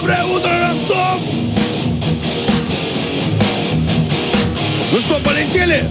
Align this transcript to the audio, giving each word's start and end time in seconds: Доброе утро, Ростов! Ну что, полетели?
Доброе 0.00 0.24
утро, 0.26 0.50
Ростов! 0.60 1.20
Ну 4.92 5.00
что, 5.00 5.18
полетели? 5.18 5.90